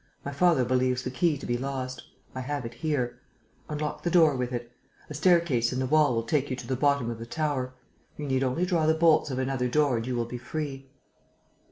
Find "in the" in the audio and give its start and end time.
5.71-5.85